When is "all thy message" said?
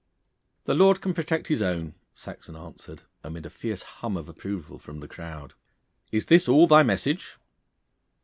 6.49-7.37